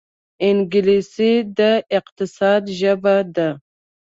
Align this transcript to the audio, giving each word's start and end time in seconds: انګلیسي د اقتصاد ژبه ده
انګلیسي 0.47 1.31
د 1.57 1.59
اقتصاد 1.99 2.63
ژبه 2.79 3.15
ده 3.35 3.49